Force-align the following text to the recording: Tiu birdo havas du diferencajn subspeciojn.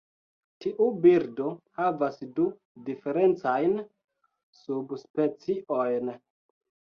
Tiu 0.63 0.85
birdo 1.01 1.49
havas 1.81 2.17
du 2.39 2.45
diferencajn 2.87 3.77
subspeciojn. 4.63 6.13